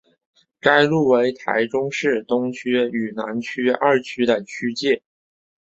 [0.59, 5.03] 该路为台中市东区与南区二区的区界。